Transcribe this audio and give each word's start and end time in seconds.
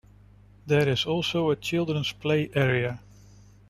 There 0.65 0.89
is 0.89 1.05
also 1.05 1.51
a 1.51 1.55
children's 1.55 2.11
play 2.11 2.49
area. 2.55 3.01